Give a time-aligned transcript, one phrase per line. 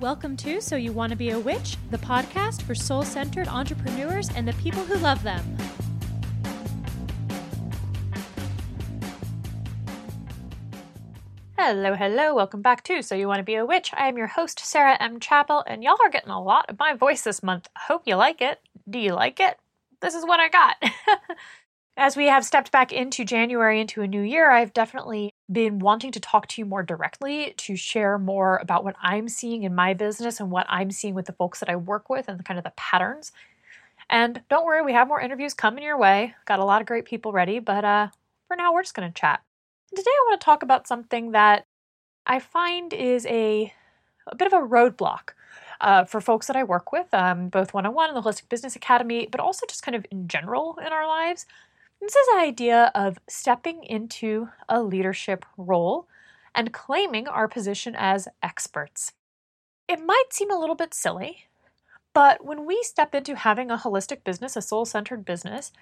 [0.00, 4.30] Welcome to So You Want to Be a Witch, the podcast for soul centered entrepreneurs
[4.34, 5.44] and the people who love them.
[11.58, 13.90] Hello, hello, welcome back to So You Want to Be a Witch.
[13.92, 15.20] I am your host, Sarah M.
[15.20, 17.68] Chappell, and y'all are getting a lot of my voice this month.
[17.76, 18.58] Hope you like it.
[18.88, 19.58] Do you like it?
[20.00, 20.76] This is what I got.
[21.96, 26.12] As we have stepped back into January, into a new year, I've definitely been wanting
[26.12, 29.92] to talk to you more directly, to share more about what I'm seeing in my
[29.94, 32.58] business and what I'm seeing with the folks that I work with and the kind
[32.58, 33.32] of the patterns.
[34.08, 36.34] And don't worry, we have more interviews coming your way.
[36.46, 38.08] Got a lot of great people ready, but uh,
[38.48, 39.42] for now, we're just going to chat.
[39.94, 41.64] Today, I want to talk about something that
[42.26, 43.72] I find is a,
[44.26, 45.30] a bit of a roadblock
[45.80, 48.48] uh, for folks that I work with, um, both one on one in the Holistic
[48.48, 51.46] Business Academy, but also just kind of in general in our lives.
[52.00, 56.08] This is the idea of stepping into a leadership role
[56.54, 59.12] and claiming our position as experts.
[59.86, 61.48] It might seem a little bit silly,
[62.14, 65.72] but when we step into having a holistic business, a soul centered business,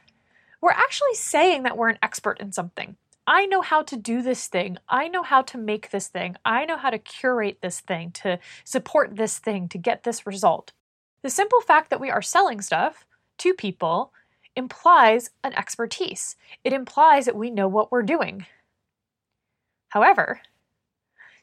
[0.60, 2.96] we're actually saying that we're an expert in something.
[3.24, 4.78] I know how to do this thing.
[4.88, 6.36] I know how to make this thing.
[6.44, 10.72] I know how to curate this thing, to support this thing, to get this result.
[11.22, 13.06] The simple fact that we are selling stuff
[13.38, 14.12] to people
[14.58, 16.36] implies an expertise.
[16.64, 18.44] It implies that we know what we're doing.
[19.88, 20.40] However,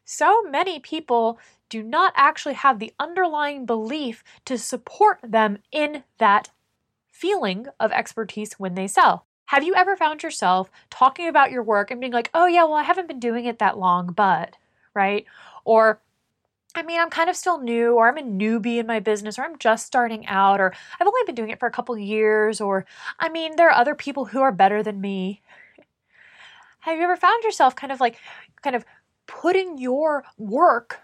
[0.04, 6.52] so many people do not actually have the underlying belief to support them in that
[7.10, 9.26] feeling of expertise when they sell.
[9.46, 12.74] Have you ever found yourself talking about your work and being like, oh, yeah, well,
[12.74, 14.58] I haven't been doing it that long, but,
[14.94, 15.26] right?
[15.64, 16.02] Or,
[16.76, 19.44] I mean, I'm kind of still new, or I'm a newbie in my business, or
[19.44, 22.86] I'm just starting out, or I've only been doing it for a couple years, or
[23.20, 25.42] I mean, there are other people who are better than me.
[26.82, 28.18] Have you ever found yourself kind of like,
[28.62, 28.86] kind of
[29.28, 31.00] putting your work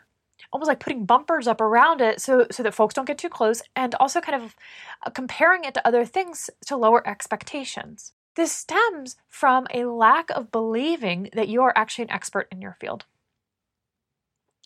[0.52, 3.62] almost like putting bumpers up around it so so that folks don't get too close
[3.76, 4.56] and also kind of
[5.06, 10.52] uh, comparing it to other things to lower expectations this stems from a lack of
[10.52, 13.06] believing that you are actually an expert in your field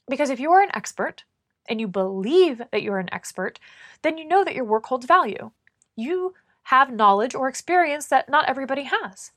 [0.10, 1.24] because if you are an expert
[1.68, 3.60] and you believe that you're an expert,
[4.02, 5.52] then you know that your work holds value.
[5.96, 6.34] You
[6.64, 9.32] have knowledge or experience that not everybody has.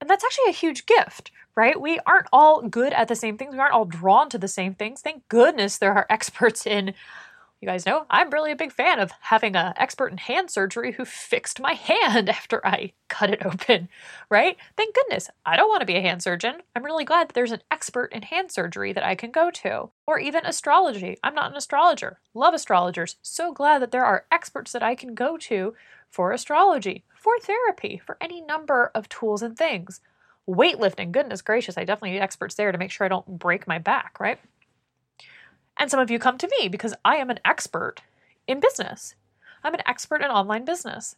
[0.00, 1.80] And that's actually a huge gift, right?
[1.80, 3.52] We aren't all good at the same things.
[3.52, 5.00] We aren't all drawn to the same things.
[5.00, 6.94] Thank goodness there are experts in
[7.62, 10.92] you guys know I'm really a big fan of having an expert in hand surgery
[10.92, 13.88] who fixed my hand after I cut it open,
[14.28, 14.56] right?
[14.76, 15.30] Thank goodness.
[15.46, 16.56] I don't want to be a hand surgeon.
[16.74, 19.90] I'm really glad that there's an expert in hand surgery that I can go to.
[20.06, 21.16] Or even astrology.
[21.22, 22.18] I'm not an astrologer.
[22.34, 23.16] Love astrologers.
[23.22, 25.74] So glad that there are experts that I can go to
[26.10, 30.00] for astrology, for therapy, for any number of tools and things.
[30.48, 33.78] Weightlifting, goodness gracious, I definitely need experts there to make sure I don't break my
[33.78, 34.40] back, right?
[35.78, 37.96] And some of you come to me because I am an expert
[38.46, 39.14] in business.
[39.64, 41.16] I'm an expert in online business.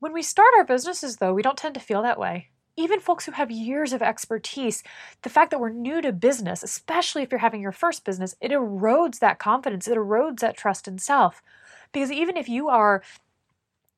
[0.00, 2.48] When we start our businesses, though, we don't tend to feel that way.
[2.76, 4.84] Even folks who have years of expertise,
[5.22, 8.52] the fact that we're new to business, especially if you're having your first business, it
[8.52, 11.42] erodes that confidence, it erodes that trust in self.
[11.92, 13.02] Because even if you are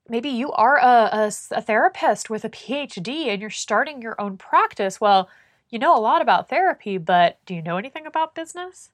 [0.09, 4.37] maybe you are a, a, a, therapist with a PhD and you're starting your own
[4.37, 5.01] practice.
[5.01, 5.29] Well,
[5.71, 8.91] you know a lot about therapy, but do you know anything about business?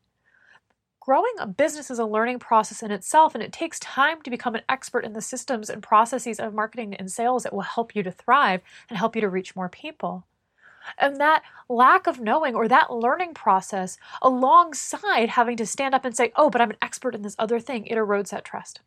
[1.07, 4.57] Growing a business is a learning process in itself, and it takes time to become
[4.57, 8.03] an expert in the systems and processes of marketing and sales that will help you
[8.03, 10.27] to thrive and help you to reach more people.
[10.99, 16.17] And that lack of knowing or that learning process, alongside having to stand up and
[16.17, 18.81] say, Oh, but I'm an expert in this other thing, it erodes that trust.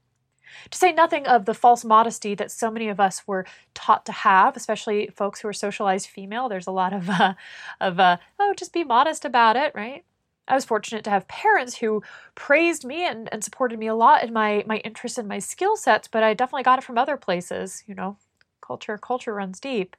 [0.71, 4.11] To say nothing of the false modesty that so many of us were taught to
[4.11, 6.49] have, especially folks who are socialized female.
[6.49, 7.35] There's a lot of, uh,
[7.79, 10.03] of uh, oh, just be modest about it, right?
[10.49, 12.03] I was fortunate to have parents who
[12.35, 15.77] praised me and, and supported me a lot in my my interest and my skill
[15.77, 17.83] sets, but I definitely got it from other places.
[17.87, 18.17] You know,
[18.61, 19.95] culture culture runs deep.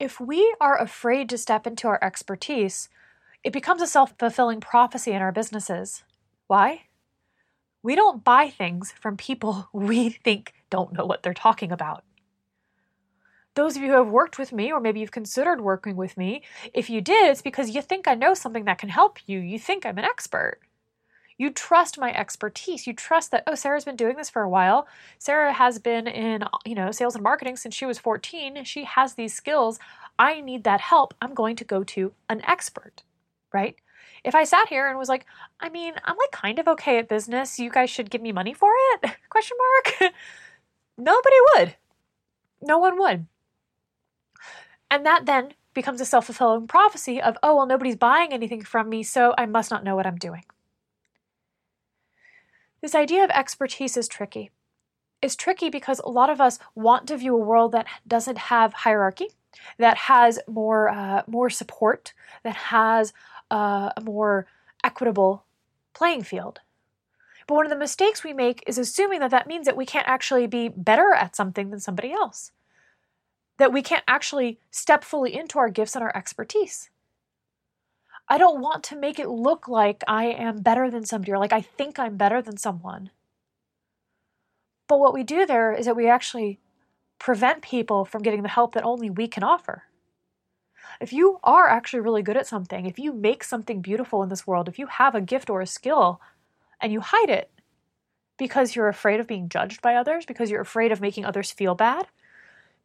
[0.00, 2.88] If we are afraid to step into our expertise,
[3.44, 6.04] it becomes a self fulfilling prophecy in our businesses.
[6.48, 6.84] Why?
[7.82, 12.04] We don't buy things from people we think don't know what they're talking about
[13.58, 16.42] those of you who have worked with me, or maybe you've considered working with me,
[16.72, 19.40] if you did, it's because you think I know something that can help you.
[19.40, 20.60] You think I'm an expert.
[21.38, 22.86] You trust my expertise.
[22.86, 24.86] You trust that, oh, Sarah's been doing this for a while.
[25.18, 28.62] Sarah has been in, you know, sales and marketing since she was 14.
[28.62, 29.80] She has these skills.
[30.20, 31.12] I need that help.
[31.20, 33.02] I'm going to go to an expert,
[33.52, 33.74] right?
[34.22, 35.26] If I sat here and was like,
[35.58, 37.58] I mean, I'm like kind of okay at business.
[37.58, 39.10] You guys should give me money for it?
[39.28, 40.14] Question mark.
[40.96, 41.74] Nobody would.
[42.62, 43.26] No one would.
[44.90, 48.88] And that then becomes a self fulfilling prophecy of, oh, well, nobody's buying anything from
[48.88, 50.44] me, so I must not know what I'm doing.
[52.80, 54.50] This idea of expertise is tricky.
[55.20, 58.72] It's tricky because a lot of us want to view a world that doesn't have
[58.72, 59.28] hierarchy,
[59.76, 62.12] that has more uh, more support,
[62.44, 63.12] that has
[63.50, 64.46] uh, a more
[64.84, 65.44] equitable
[65.92, 66.60] playing field.
[67.46, 70.06] But one of the mistakes we make is assuming that that means that we can't
[70.06, 72.52] actually be better at something than somebody else,
[73.58, 76.90] that we can't actually step fully into our gifts and our expertise.
[78.28, 81.52] I don't want to make it look like I am better than somebody or like
[81.52, 83.10] I think I'm better than someone.
[84.86, 86.60] But what we do there is that we actually
[87.18, 89.84] prevent people from getting the help that only we can offer.
[91.00, 94.46] If you are actually really good at something, if you make something beautiful in this
[94.46, 96.20] world, if you have a gift or a skill
[96.80, 97.50] and you hide it
[98.36, 101.74] because you're afraid of being judged by others, because you're afraid of making others feel
[101.74, 102.06] bad,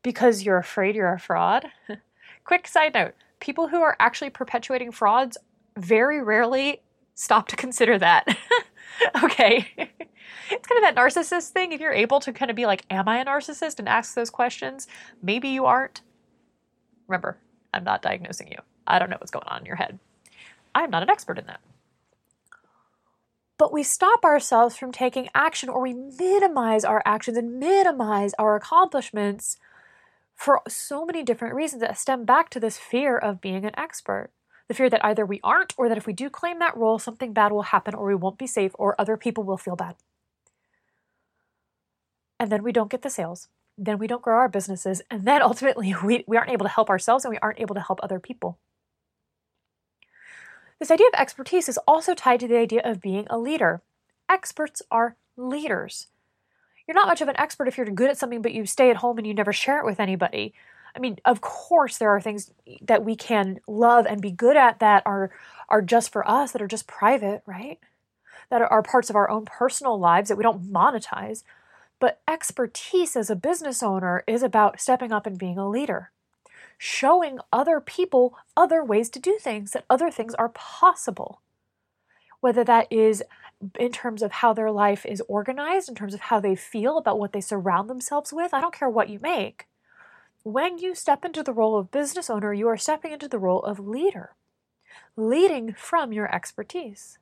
[0.04, 1.66] because you're afraid you're a fraud.
[2.46, 5.38] Quick side note people who are actually perpetuating frauds
[5.78, 6.82] very rarely
[7.14, 8.26] stop to consider that.
[9.24, 9.68] okay.
[9.78, 11.72] it's kind of that narcissist thing.
[11.72, 13.80] If you're able to kind of be like, Am I a narcissist?
[13.80, 14.88] and ask those questions,
[15.22, 16.02] maybe you aren't.
[17.08, 17.38] Remember,
[17.74, 18.60] I'm not diagnosing you.
[18.88, 20.00] I don't know what's going on in your head.
[20.76, 21.62] I'm not an expert in that.
[23.58, 28.56] But we stop ourselves from taking action or we minimize our actions and minimize our
[28.56, 29.58] accomplishments
[30.44, 34.30] for so many different reasons that stem back to this fear of being an expert.
[34.68, 37.32] The fear that either we aren't, or that if we do claim that role, something
[37.32, 39.96] bad will happen, or we won't be safe, or other people will feel bad.
[42.38, 43.48] And then we don't get the sales.
[43.78, 45.02] Then we don't grow our businesses.
[45.10, 47.82] And then ultimately, we, we aren't able to help ourselves and we aren't able to
[47.82, 48.60] help other people.
[50.78, 53.82] This idea of expertise is also tied to the idea of being a leader.
[54.30, 56.08] Experts are leaders.
[56.94, 58.98] You're not much of an expert if you're good at something, but you stay at
[58.98, 60.54] home and you never share it with anybody.
[60.96, 62.52] I mean, of course, there are things
[62.84, 65.32] that we can love and be good at that are
[65.70, 67.80] are just for us, that are just private, right?
[68.52, 71.42] That are parts of our own personal lives that we don't monetize.
[72.00, 76.12] But expertise as a business owner is about stepping up and being a leader,
[76.78, 81.42] showing other people other ways to do things, that other things are possible.
[82.40, 83.24] Whether that is
[83.80, 87.20] in terms of how their life is organized, in terms of how they feel about
[87.20, 88.54] what they surround themselves with.
[88.54, 89.68] I don't care what you make.
[90.44, 93.62] When you step into the role of business owner, you are stepping into the role
[93.64, 94.36] of leader,
[95.16, 97.18] leading from your expertise.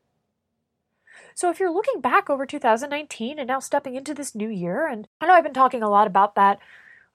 [1.36, 5.08] So if you're looking back over 2019 and now stepping into this new year, and
[5.20, 6.60] I know I've been talking a lot about that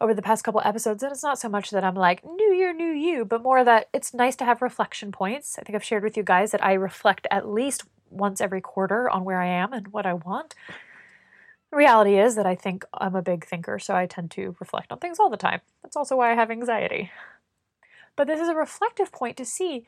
[0.00, 2.72] over the past couple episodes, and it's not so much that I'm like, new year,
[2.72, 5.58] new you, but more that it's nice to have reflection points.
[5.58, 9.08] I think I've shared with you guys that I reflect at least once every quarter
[9.10, 10.54] on where I am and what I want.
[11.70, 14.92] The reality is that I think I'm a big thinker, so I tend to reflect
[14.92, 15.60] on things all the time.
[15.82, 17.10] That's also why I have anxiety.
[18.14, 19.86] But this is a reflective point to see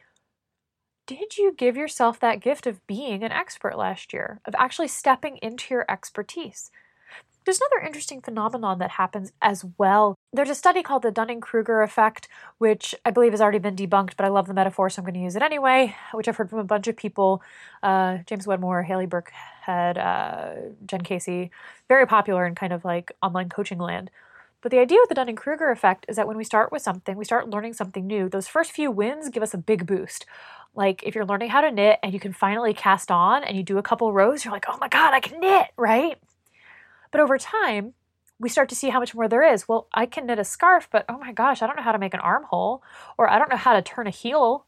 [1.06, 5.38] did you give yourself that gift of being an expert last year, of actually stepping
[5.38, 6.70] into your expertise?
[7.48, 10.14] There's another interesting phenomenon that happens as well.
[10.34, 12.28] There's a study called the Dunning Kruger effect,
[12.58, 15.14] which I believe has already been debunked, but I love the metaphor, so I'm going
[15.14, 17.40] to use it anyway, which I've heard from a bunch of people
[17.82, 21.50] uh, James Wedmore, Haley Burkhead, uh, Jen Casey,
[21.88, 24.10] very popular in kind of like online coaching land.
[24.60, 27.16] But the idea with the Dunning Kruger effect is that when we start with something,
[27.16, 30.26] we start learning something new, those first few wins give us a big boost.
[30.74, 33.62] Like if you're learning how to knit and you can finally cast on and you
[33.62, 36.18] do a couple rows, you're like, oh my God, I can knit, right?
[37.10, 37.94] But over time,
[38.38, 39.68] we start to see how much more there is.
[39.68, 41.98] Well, I can knit a scarf, but oh my gosh, I don't know how to
[41.98, 42.82] make an armhole,
[43.16, 44.66] or I don't know how to turn a heel.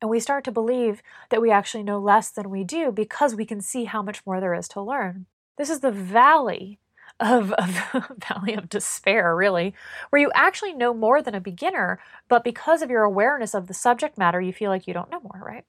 [0.00, 3.46] And we start to believe that we actually know less than we do because we
[3.46, 5.26] can see how much more there is to learn.
[5.56, 6.78] This is the valley
[7.20, 7.70] of, of
[8.28, 9.74] valley of despair, really,
[10.10, 13.74] where you actually know more than a beginner, but because of your awareness of the
[13.74, 15.64] subject matter, you feel like you don't know more, right?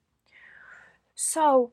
[1.14, 1.72] So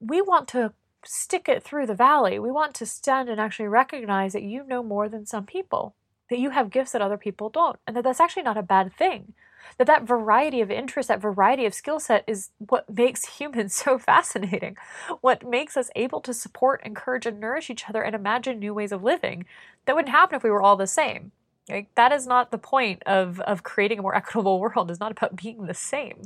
[0.00, 0.72] we want to
[1.04, 2.38] stick it through the valley.
[2.38, 5.94] We want to stand and actually recognize that you know more than some people,
[6.30, 8.92] that you have gifts that other people don't, and that that's actually not a bad
[8.92, 9.34] thing.
[9.78, 13.98] That that variety of interest, that variety of skill set is what makes humans so
[13.98, 14.76] fascinating.
[15.20, 18.92] What makes us able to support, encourage, and nourish each other and imagine new ways
[18.92, 19.44] of living
[19.86, 21.32] that wouldn't happen if we were all the same.
[21.68, 24.90] Like, that is not the point of, of creating a more equitable world.
[24.90, 26.22] It's not about being the same.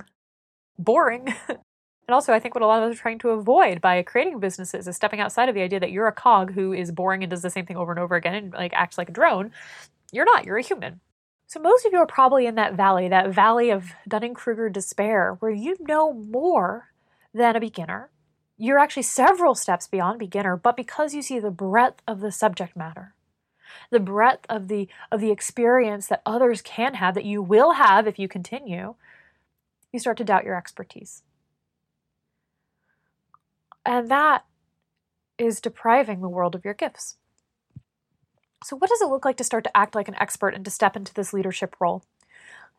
[0.78, 1.34] Boring.
[2.08, 4.38] And also, I think what a lot of us are trying to avoid by creating
[4.38, 7.30] businesses is stepping outside of the idea that you're a cog who is boring and
[7.30, 9.50] does the same thing over and over again and like acts like a drone.
[10.12, 11.00] You're not, you're a human.
[11.48, 15.50] So most of you are probably in that valley, that valley of Dunning-Kruger despair, where
[15.50, 16.90] you know more
[17.34, 18.10] than a beginner.
[18.56, 22.76] You're actually several steps beyond beginner, but because you see the breadth of the subject
[22.76, 23.14] matter,
[23.90, 28.06] the breadth of the of the experience that others can have that you will have
[28.06, 28.94] if you continue,
[29.92, 31.22] you start to doubt your expertise.
[33.86, 34.44] And that
[35.38, 37.16] is depriving the world of your gifts.
[38.64, 40.70] So, what does it look like to start to act like an expert and to
[40.70, 42.02] step into this leadership role?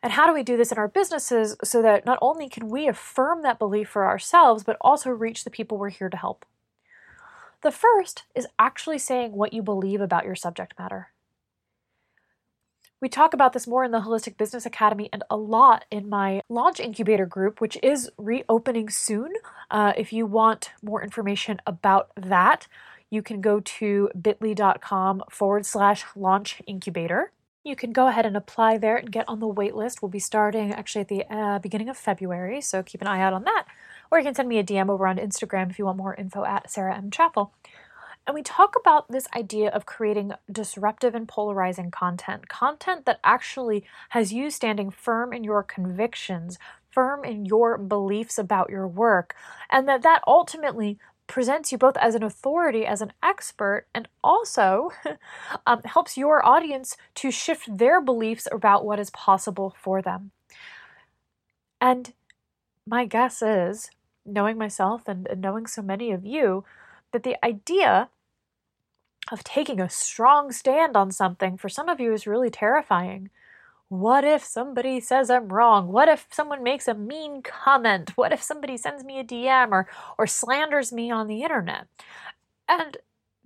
[0.04, 2.88] And how do we do this in our businesses so that not only can we
[2.88, 6.46] affirm that belief for ourselves, but also reach the people we're here to help?
[7.62, 11.10] The first is actually saying what you believe about your subject matter.
[13.00, 16.42] We talk about this more in the Holistic Business Academy and a lot in my
[16.50, 19.34] launch incubator group, which is reopening soon.
[19.70, 22.68] Uh, if you want more information about that,
[23.12, 27.32] you can go to bit.ly.com forward slash launch incubator.
[27.64, 30.02] You can go ahead and apply there and get on the wait list.
[30.02, 33.34] We'll be starting actually at the uh, beginning of February, so keep an eye out
[33.34, 33.66] on that.
[34.10, 36.46] Or you can send me a DM over on Instagram if you want more info
[36.46, 37.12] at Sarah M.
[37.12, 37.54] Chappell.
[38.28, 43.86] And we talk about this idea of creating disruptive and polarizing content, content that actually
[44.10, 46.60] has you standing firm in your convictions,
[46.92, 49.34] firm in your beliefs about your work,
[49.70, 54.92] and that that ultimately presents you both as an authority, as an expert, and also
[55.66, 60.32] um, helps your audience to shift their beliefs about what is possible for them.
[61.80, 62.12] And
[62.86, 63.90] my guess is,
[64.26, 66.66] knowing myself and, and knowing so many of you,
[67.14, 68.10] that the idea
[69.32, 73.30] of taking a strong stand on something for some of you is really terrifying.
[73.90, 75.88] What if somebody says I'm wrong?
[75.90, 78.12] What if someone makes a mean comment?
[78.18, 81.88] What if somebody sends me a DM or, or slanders me on the internet?
[82.68, 82.98] And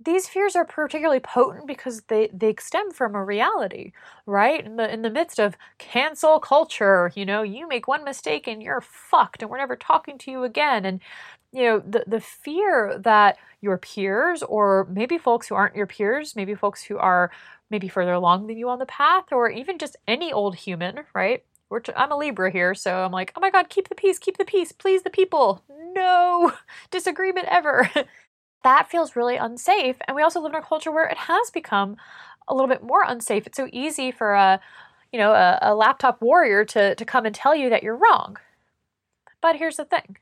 [0.04, 3.92] these fears are particularly potent because they, they stem from a reality,
[4.26, 4.64] right?
[4.64, 8.62] In the in the midst of cancel culture, you know, you make one mistake and
[8.62, 10.84] you're fucked and we're never talking to you again.
[10.84, 11.00] And
[11.52, 16.34] you know, the the fear that your peers or maybe folks who aren't your peers,
[16.34, 17.30] maybe folks who are
[17.70, 21.44] maybe further along than you on the path, or even just any old human, right?
[21.84, 24.36] T- I'm a Libra here, so I'm like, oh my God, keep the peace, keep
[24.36, 25.62] the peace, please the people.
[25.94, 26.52] No
[26.90, 27.90] disagreement ever.
[28.64, 29.96] that feels really unsafe.
[30.06, 31.96] And we also live in a culture where it has become
[32.46, 33.46] a little bit more unsafe.
[33.46, 34.60] It's so easy for a,
[35.12, 38.36] you know, a, a laptop warrior to, to come and tell you that you're wrong.
[39.40, 40.18] But here's the thing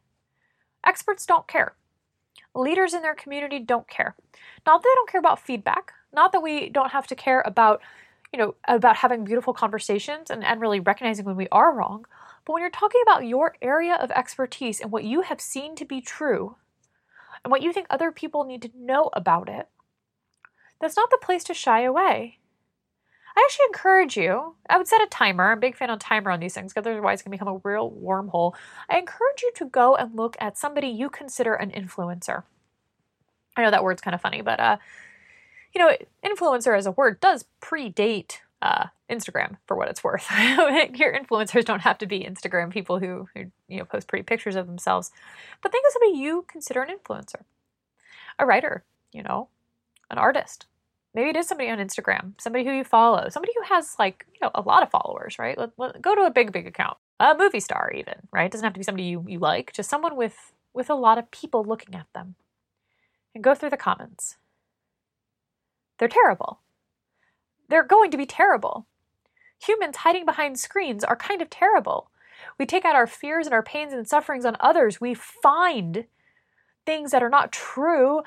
[0.84, 1.74] experts don't care.
[2.54, 4.16] Leaders in their community don't care.
[4.66, 7.80] Not that they don't care about feedback, not that we don't have to care about,
[8.32, 12.04] you know, about having beautiful conversations and, and really recognizing when we are wrong.
[12.44, 15.84] But when you're talking about your area of expertise and what you have seen to
[15.84, 16.56] be true,
[17.44, 19.68] and what you think other people need to know about it,
[20.80, 22.39] that's not the place to shy away.
[23.36, 25.50] I actually encourage you, I would set a timer.
[25.50, 27.60] I'm a big fan of timer on these things because otherwise it can become a
[27.62, 28.54] real wormhole.
[28.88, 32.42] I encourage you to go and look at somebody you consider an influencer.
[33.56, 34.76] I know that word's kind of funny, but uh,
[35.74, 40.26] you know, influencer as a word does predate uh, Instagram for what it's worth.
[40.94, 44.56] Your influencers don't have to be Instagram people who, who you know post pretty pictures
[44.56, 45.10] of themselves,
[45.62, 47.42] but think of somebody you consider an influencer,
[48.38, 49.48] a writer, you know,
[50.10, 50.66] an artist.
[51.14, 54.38] Maybe it is somebody on Instagram, somebody who you follow, somebody who has like you
[54.42, 55.58] know a lot of followers, right?
[55.58, 58.46] Let, let, go to a big big account, a movie star even, right?
[58.46, 61.18] It doesn't have to be somebody you you like, just someone with with a lot
[61.18, 62.36] of people looking at them,
[63.34, 64.36] and go through the comments.
[65.98, 66.60] They're terrible
[67.70, 68.86] they're going to be terrible.
[69.64, 72.10] Humans hiding behind screens are kind of terrible.
[72.58, 75.00] We take out our fears and our pains and sufferings on others.
[75.00, 76.06] We find
[76.84, 78.22] things that are not true.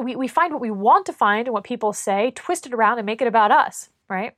[0.00, 2.98] We, we find what we want to find and what people say, twist it around
[2.98, 4.34] and make it about us, right?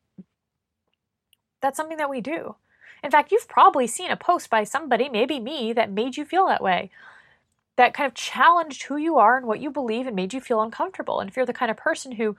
[1.60, 2.56] That's something that we do.
[3.04, 6.46] In fact, you've probably seen a post by somebody, maybe me, that made you feel
[6.46, 6.90] that way.
[7.76, 10.60] That kind of challenged who you are and what you believe and made you feel
[10.60, 11.20] uncomfortable.
[11.20, 12.36] And if you're the kind of person who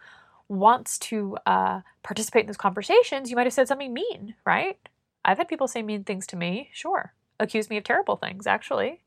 [0.47, 4.77] wants to uh, participate in those conversations, you might have said something mean, right?
[5.25, 7.13] I've had people say mean things to me, sure.
[7.39, 9.01] Accuse me of terrible things, actually.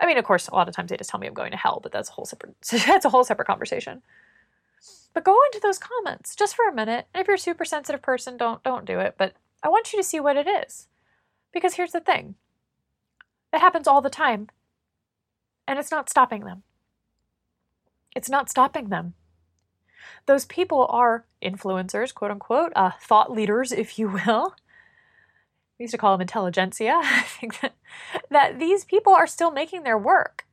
[0.00, 1.56] I mean, of course, a lot of times they just tell me I'm going to
[1.56, 2.54] hell, but that's a whole separate
[2.86, 4.02] that's a whole separate conversation.
[5.12, 7.06] But go into those comments just for a minute.
[7.12, 9.14] And if you're a super sensitive person, don't don't do it.
[9.18, 10.88] But I want you to see what it is.
[11.52, 12.36] Because here's the thing.
[13.52, 14.48] It happens all the time.
[15.66, 16.62] And it's not stopping them.
[18.14, 19.14] It's not stopping them
[20.26, 24.54] those people are influencers, quote unquote, uh, thought leaders, if you will.
[25.80, 27.00] We used to call them intelligentsia.
[27.02, 27.74] I think that,
[28.30, 30.46] that these people are still making their work.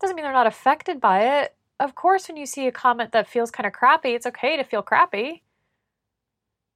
[0.00, 1.56] Doesn't mean they're not affected by it.
[1.80, 4.64] Of course, when you see a comment that feels kind of crappy, it's okay to
[4.64, 5.42] feel crappy.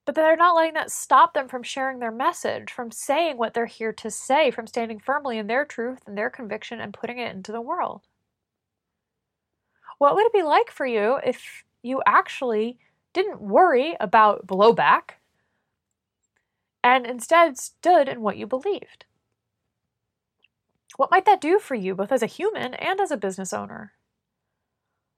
[0.06, 3.66] But they're not letting that stop them from sharing their message, from saying what they're
[3.66, 7.34] here to say, from standing firmly in their truth and their conviction and putting it
[7.34, 8.02] into the world.
[9.98, 12.78] What would it be like for you if you actually
[13.12, 15.16] didn't worry about blowback,
[16.84, 19.06] and instead stood in what you believed.
[20.96, 23.92] What might that do for you, both as a human and as a business owner?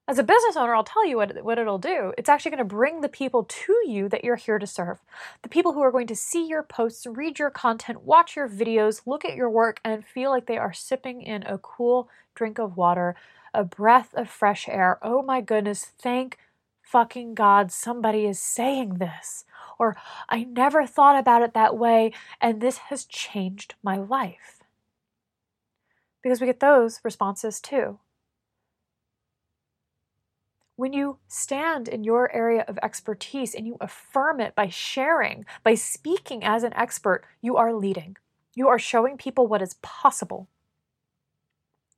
[0.08, 2.14] As a business owner, I'll tell you what, what it'll do.
[2.16, 5.00] It's actually going to bring the people to you that you're here to serve.
[5.42, 9.02] The people who are going to see your posts, read your content, watch your videos,
[9.04, 12.76] look at your work, and feel like they are sipping in a cool drink of
[12.76, 13.16] water,
[13.52, 15.00] a breath of fresh air.
[15.02, 16.38] Oh my goodness, thank
[16.86, 19.44] fucking God somebody is saying this.
[19.78, 19.96] Or
[20.28, 24.60] I never thought about it that way, and this has changed my life.
[26.22, 27.98] Because we get those responses too.
[30.76, 35.74] When you stand in your area of expertise and you affirm it by sharing, by
[35.74, 38.16] speaking as an expert, you are leading.
[38.54, 40.48] You are showing people what is possible.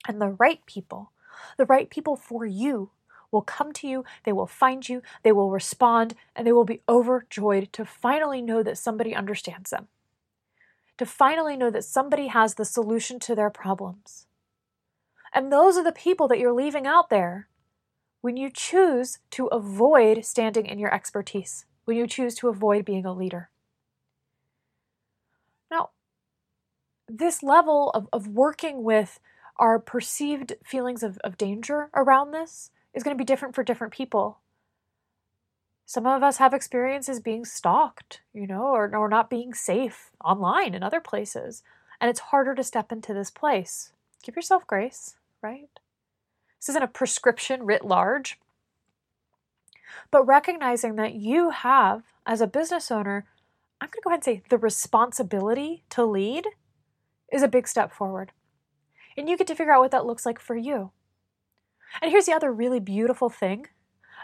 [0.07, 1.13] And the right people,
[1.57, 2.91] the right people for you,
[3.31, 6.83] will come to you, they will find you, they will respond, and they will be
[6.89, 9.89] overjoyed to finally know that somebody understands them.
[10.99, 14.27] To finally know that somebody has the solution to their problems.
[15.35, 17.49] And those are the people that you're leaving out there
[18.21, 23.05] when you choose to avoid standing in your expertise, when you choose to avoid being
[23.05, 23.51] a leader.
[25.71, 25.91] Now,
[27.07, 29.21] this level of, of working with
[29.57, 33.93] our perceived feelings of, of danger around this is going to be different for different
[33.93, 34.39] people.
[35.87, 40.75] Some of us have experiences being stalked, you know, or, or not being safe online
[40.75, 41.63] and other places.
[42.01, 43.93] And it's harder to step into this place.
[44.23, 45.71] Give yourself grace, right?
[46.61, 48.39] This isn't a prescription writ large.
[50.11, 53.27] But recognizing that you have, as a business owner,
[53.81, 56.47] I'm going to go ahead and say the responsibility to lead
[57.33, 58.33] is a big step forward.
[59.17, 60.91] And you get to figure out what that looks like for you.
[62.01, 63.67] And here's the other really beautiful thing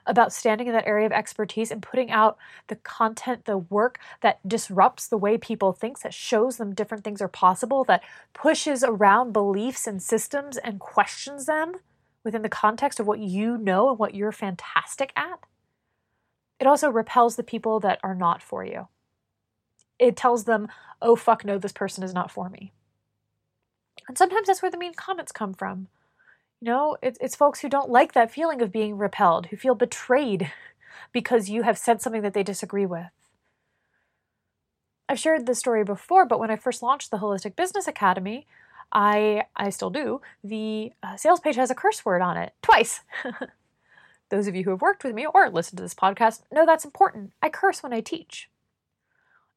[0.07, 4.47] about standing in that area of expertise and putting out the content, the work that
[4.47, 8.03] disrupts the way people think, that shows them different things are possible, that
[8.35, 11.77] pushes around beliefs and systems and questions them
[12.23, 15.41] within the context of what you know and what you're fantastic at,
[16.59, 18.89] it also repels the people that are not for you.
[19.99, 20.69] It tells them,
[21.01, 22.73] oh, fuck, no, this person is not for me.
[24.09, 25.89] And sometimes that's where the mean comments come from.
[26.65, 30.51] Know, it's, it's folks who don't like that feeling of being repelled, who feel betrayed
[31.13, 33.11] because you have said something that they disagree with.
[35.07, 38.47] I've shared this story before, but when I first launched the Holistic Business Academy,
[38.95, 40.23] I I still do.
[40.43, 43.01] The uh, sales page has a curse word on it twice.
[44.31, 46.87] Those of you who have worked with me or listened to this podcast know that's
[46.87, 47.33] important.
[47.43, 48.49] I curse when I teach.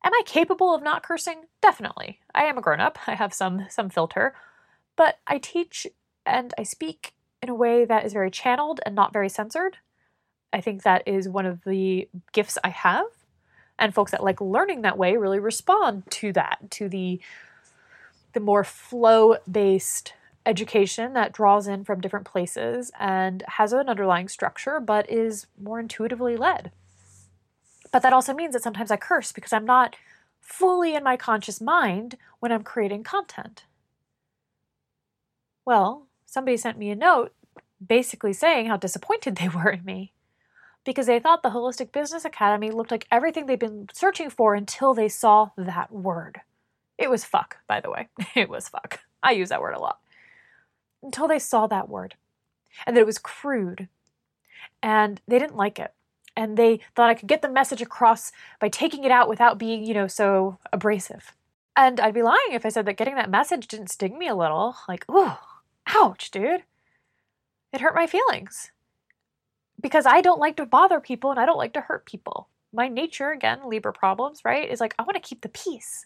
[0.03, 1.43] Am I capable of not cursing?
[1.61, 2.19] Definitely.
[2.35, 2.99] I am a grown up.
[3.07, 4.35] I have some some filter,
[4.97, 5.87] but I teach
[6.27, 9.77] and I speak in a way that is very channeled and not very censored.
[10.51, 13.05] I think that is one of the gifts I have.
[13.79, 17.21] And folks that like learning that way really respond to that, to the
[18.33, 20.13] the more flow based
[20.45, 25.79] education that draws in from different places and has an underlying structure but is more
[25.79, 26.71] intuitively led.
[27.91, 29.95] But that also means that sometimes I curse because I'm not
[30.41, 33.65] fully in my conscious mind when I'm creating content.
[35.65, 37.33] Well, somebody sent me a note
[37.85, 40.13] basically saying how disappointed they were in me
[40.83, 44.93] because they thought the Holistic Business Academy looked like everything they'd been searching for until
[44.93, 46.41] they saw that word.
[46.97, 48.07] It was fuck, by the way.
[48.35, 49.01] It was fuck.
[49.21, 49.99] I use that word a lot.
[51.03, 52.15] Until they saw that word
[52.85, 53.87] and that it was crude
[54.81, 55.93] and they didn't like it.
[56.35, 59.83] And they thought I could get the message across by taking it out without being,
[59.83, 61.33] you know, so abrasive.
[61.75, 64.35] And I'd be lying if I said that getting that message didn't sting me a
[64.35, 64.75] little.
[64.87, 65.33] Like, ooh,
[66.01, 66.63] ouch, dude.
[67.73, 68.71] It hurt my feelings.
[69.79, 72.49] Because I don't like to bother people and I don't like to hurt people.
[72.73, 76.05] My nature, again, Libra problems, right, is like, I want to keep the peace.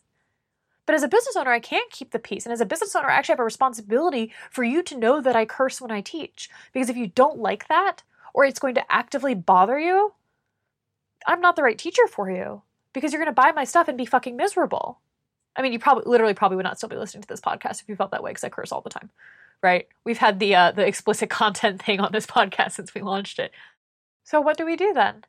[0.86, 2.46] But as a business owner, I can't keep the peace.
[2.46, 5.36] And as a business owner, I actually have a responsibility for you to know that
[5.36, 6.50] I curse when I teach.
[6.74, 10.14] Because if you don't like that, or it's going to actively bother you,
[11.26, 12.64] I'm not the right teacher for you.
[12.94, 15.00] Because you're going to buy my stuff and be fucking miserable.
[15.56, 17.90] I mean, you probably, literally, probably would not still be listening to this podcast if
[17.90, 19.10] you felt that way because I curse all the time,
[19.63, 19.88] right?
[20.06, 23.52] We've had the uh, the explicit content thing on this podcast since we launched it.
[24.24, 25.26] So what do we do then?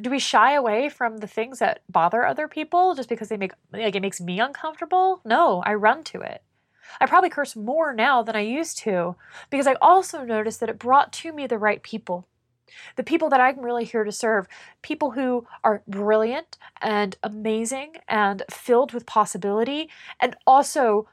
[0.00, 3.52] do we shy away from the things that bother other people just because they make
[3.72, 5.20] like it makes me uncomfortable?
[5.24, 6.42] No, I run to it.
[7.00, 9.16] I probably curse more now than I used to
[9.50, 12.26] because I also noticed that it brought to me the right people.
[12.96, 14.46] The people that I'm really here to serve,
[14.82, 19.88] people who are brilliant and amazing and filled with possibility,
[20.20, 21.08] and also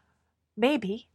[0.58, 1.08] maybe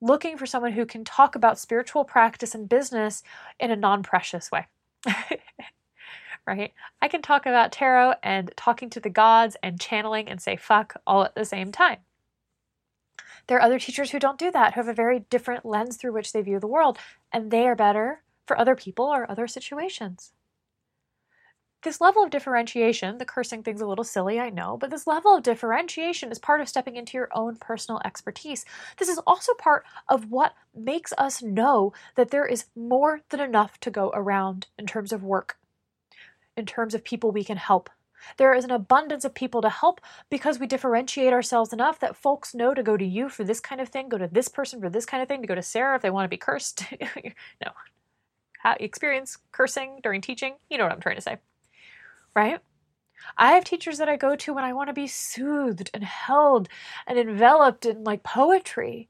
[0.00, 3.22] looking for someone who can talk about spiritual practice and business
[3.58, 4.66] in a non precious way.
[6.46, 6.72] right?
[7.02, 10.94] I can talk about tarot and talking to the gods and channeling and say fuck
[11.06, 11.98] all at the same time.
[13.46, 16.12] There are other teachers who don't do that, who have a very different lens through
[16.12, 16.98] which they view the world,
[17.32, 20.32] and they are better for other people or other situations.
[21.82, 25.36] This level of differentiation, the cursing thing's a little silly, I know, but this level
[25.36, 28.64] of differentiation is part of stepping into your own personal expertise.
[28.96, 33.78] This is also part of what makes us know that there is more than enough
[33.80, 35.56] to go around in terms of work,
[36.56, 37.90] in terms of people we can help.
[38.38, 42.56] There is an abundance of people to help because we differentiate ourselves enough that folks
[42.56, 44.90] know to go to you for this kind of thing, go to this person for
[44.90, 46.82] this kind of thing, to go to Sarah if they want to be cursed.
[47.64, 47.70] no.
[48.80, 51.38] Experience cursing during teaching, you know what I'm trying to say
[52.38, 52.60] right?
[53.36, 56.68] I have teachers that I go to when I want to be soothed and held
[57.06, 59.08] and enveloped in like poetry.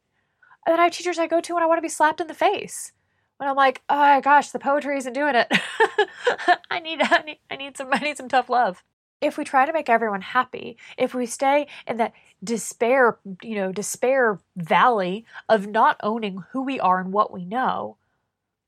[0.67, 2.27] And then I have teachers I go to when I want to be slapped in
[2.27, 2.93] the face.
[3.37, 5.49] When I'm like, oh my gosh, the poetry isn't doing it.
[6.71, 8.83] I need I need I need some I need some tough love.
[9.21, 12.13] If we try to make everyone happy, if we stay in that
[12.43, 17.97] despair, you know, despair valley of not owning who we are and what we know,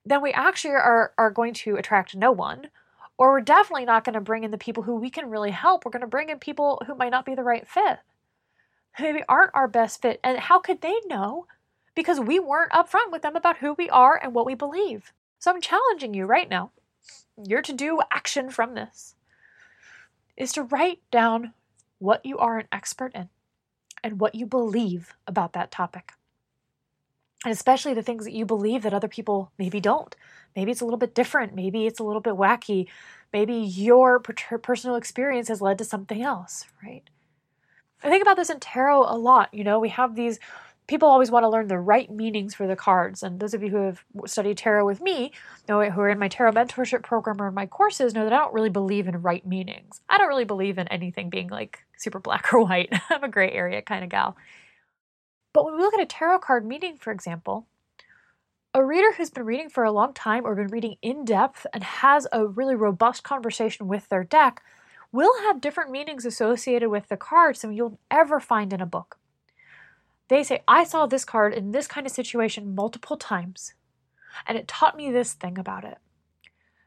[0.04, 2.68] then we actually are, are going to attract no one
[3.20, 5.84] or we're definitely not going to bring in the people who we can really help.
[5.84, 7.98] We're going to bring in people who might not be the right fit,
[8.96, 10.18] who maybe aren't our best fit.
[10.24, 11.46] And how could they know?
[11.94, 15.12] Because we weren't upfront with them about who we are and what we believe.
[15.38, 16.70] So I'm challenging you right now.
[17.36, 19.16] Your to do action from this
[20.38, 21.52] is to write down
[21.98, 23.28] what you are an expert in
[24.02, 26.12] and what you believe about that topic.
[27.44, 30.16] And especially the things that you believe that other people maybe don't.
[30.56, 31.54] Maybe it's a little bit different.
[31.54, 32.88] Maybe it's a little bit wacky.
[33.32, 37.02] Maybe your personal experience has led to something else, right?
[38.02, 39.52] I think about this in tarot a lot.
[39.52, 40.38] You know, we have these
[40.90, 43.22] people always want to learn the right meanings for the cards.
[43.22, 45.30] And those of you who have studied tarot with me,
[45.68, 48.38] know who are in my tarot mentorship program or in my courses, know that I
[48.38, 50.00] don't really believe in right meanings.
[50.08, 52.92] I don't really believe in anything being like super black or white.
[53.10, 54.36] I'm a gray area kind of gal.
[55.52, 57.66] But when we look at a tarot card meaning, for example,
[58.72, 61.82] a reader who's been reading for a long time or been reading in depth and
[61.82, 64.62] has a really robust conversation with their deck
[65.12, 69.18] will have different meanings associated with the cards than you'll ever find in a book.
[70.28, 73.74] They say, I saw this card in this kind of situation multiple times,
[74.46, 75.98] and it taught me this thing about it.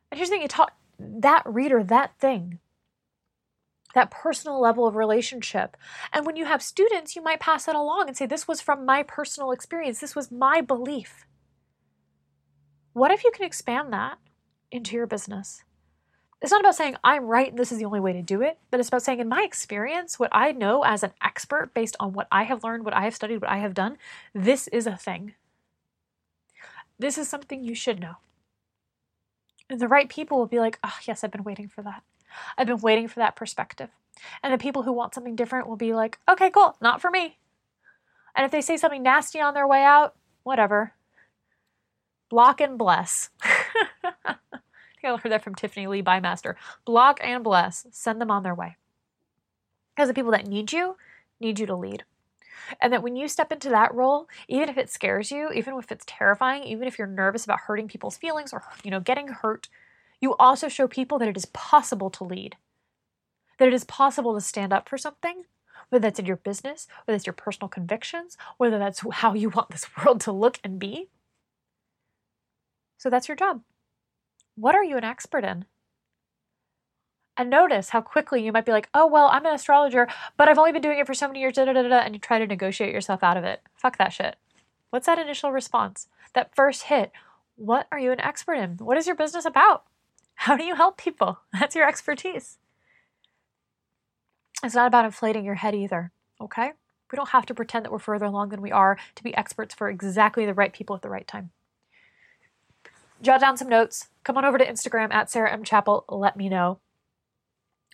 [0.09, 2.59] And here's the thing it taught that reader that thing,
[3.93, 5.75] that personal level of relationship.
[6.13, 8.85] And when you have students, you might pass that along and say, This was from
[8.85, 11.25] my personal experience, this was my belief.
[12.93, 14.19] What if you can expand that
[14.71, 15.63] into your business?
[16.41, 18.59] It's not about saying I'm right and this is the only way to do it,
[18.69, 22.13] but it's about saying, in my experience, what I know as an expert based on
[22.13, 23.97] what I have learned, what I have studied, what I have done,
[24.33, 25.33] this is a thing.
[26.99, 28.15] This is something you should know.
[29.69, 32.03] And the right people will be like, oh, yes, I've been waiting for that.
[32.57, 33.89] I've been waiting for that perspective.
[34.43, 37.39] And the people who want something different will be like, okay, cool, not for me.
[38.35, 40.93] And if they say something nasty on their way out, whatever.
[42.33, 43.29] Block and bless.
[43.43, 43.67] I
[44.25, 46.55] think I learned that from Tiffany Lee Bymaster.
[46.83, 47.85] Block and bless.
[47.91, 48.75] Send them on their way.
[49.95, 50.97] Because the people that need you
[51.39, 52.05] need you to lead.
[52.81, 55.91] And that when you step into that role, even if it scares you, even if
[55.91, 59.69] it's terrifying, even if you're nervous about hurting people's feelings or you know getting hurt,
[60.19, 62.55] you also show people that it is possible to lead.
[63.59, 65.43] That it is possible to stand up for something,
[65.89, 69.69] whether that's in your business, whether it's your personal convictions, whether that's how you want
[69.69, 71.09] this world to look and be.
[73.03, 73.59] So that's your job.
[74.55, 75.65] What are you an expert in?
[77.35, 80.57] And notice how quickly you might be like, oh, well, I'm an astrologer, but I've
[80.57, 82.39] only been doing it for so many years, da da da da, and you try
[82.39, 83.61] to negotiate yourself out of it.
[83.75, 84.37] Fuck that shit.
[84.89, 86.07] What's that initial response?
[86.33, 87.11] That first hit.
[87.57, 88.77] What are you an expert in?
[88.77, 89.83] What is your business about?
[90.35, 91.39] How do you help people?
[91.51, 92.57] That's your expertise.
[94.63, 96.71] It's not about inflating your head either, okay?
[97.11, 99.75] We don't have to pretend that we're further along than we are to be experts
[99.75, 101.51] for exactly the right people at the right time
[103.23, 104.09] jot down some notes.
[104.23, 105.63] Come on over to Instagram at Sarah M.
[105.63, 106.05] Chappell.
[106.09, 106.79] Let me know.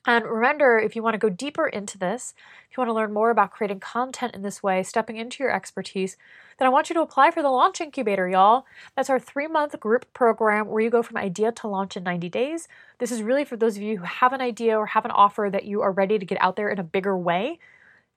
[0.06, 2.34] And remember, if you want to go deeper into this,
[2.70, 5.52] if you want to learn more about creating content in this way, stepping into your
[5.52, 6.16] expertise,
[6.58, 8.66] then I want you to apply for the Launch Incubator, y'all.
[8.96, 12.30] That's our three month group program where you go from idea to launch in 90
[12.30, 12.68] days.
[13.00, 15.50] This is really for those of you who have an idea or have an offer
[15.52, 17.60] that you are ready to get out there in a bigger way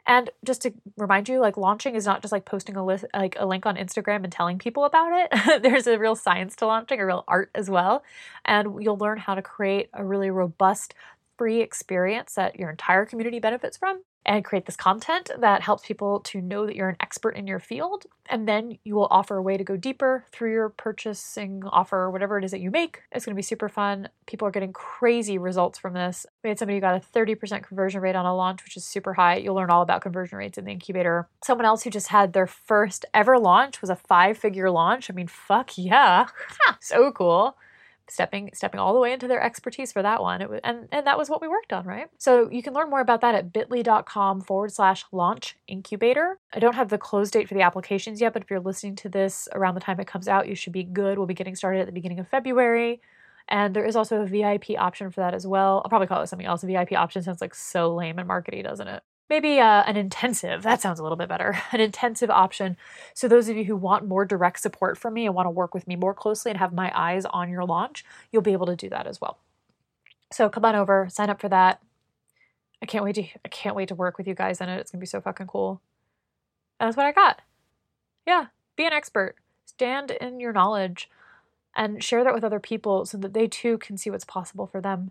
[0.07, 3.37] and just to remind you, like launching is not just like posting a list, like
[3.39, 5.63] a link on Instagram and telling people about it.
[5.63, 8.03] There's a real science to launching, a real art as well,
[8.45, 10.95] and you'll learn how to create a really robust,
[11.39, 14.03] free experience that your entire community benefits from.
[14.25, 17.59] And create this content that helps people to know that you're an expert in your
[17.59, 18.07] field.
[18.29, 22.39] And then you will offer a way to go deeper through your purchasing offer, whatever
[22.39, 23.03] it is that you make.
[23.11, 24.09] It's going to be super fun.
[24.27, 26.25] People are getting crazy results from this.
[26.45, 29.15] We had somebody who got a 30% conversion rate on a launch, which is super
[29.15, 29.37] high.
[29.37, 31.29] You'll learn all about conversion rates in the incubator.
[31.45, 35.11] Someone else who just had their first ever launch was a five figure launch.
[35.11, 36.27] I mean, fuck yeah.
[36.81, 37.57] so cool
[38.13, 40.47] stepping stepping all the way into their expertise for that one.
[40.49, 42.09] Was, and and that was what we worked on, right?
[42.19, 46.39] So you can learn more about that at bit.ly.com forward slash launch incubator.
[46.53, 49.09] I don't have the close date for the applications yet, but if you're listening to
[49.09, 51.19] this around the time it comes out, you should be good.
[51.19, 53.01] We'll be getting started at the beginning of February.
[53.49, 55.83] And there is also a VIP option for that as well.
[55.85, 56.63] I'll probably call it something else.
[56.63, 59.03] A VIP option sounds like so lame and markety, doesn't it?
[59.33, 60.63] Maybe uh, an intensive.
[60.63, 61.59] That sounds a little bit better.
[61.73, 62.77] An intensive option.
[63.15, 65.73] So those of you who want more direct support from me and want to work
[65.73, 68.77] with me more closely and have my eyes on your launch you'll be able to
[68.77, 69.39] do that as well.
[70.31, 71.81] So come on over sign up for that.
[72.83, 74.79] I can't wait to i can't wait to work with you guys in it.
[74.79, 75.81] It's going to be so fucking cool.
[76.79, 77.41] That's what i got.
[78.27, 79.37] Yeah be an expert.
[79.65, 81.09] Stand in your knowledge
[81.75, 84.83] and share that with other people so that they too can see what's possible for
[84.83, 85.11] them.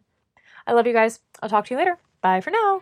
[0.68, 1.22] I love you guys.
[1.42, 1.98] I'll talk to you later.
[2.22, 2.82] Bye for now